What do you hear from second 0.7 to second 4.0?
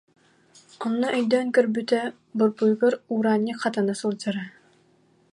Онно өй- дөөн көрбүтэ: борбуйугар Ураанньык хатана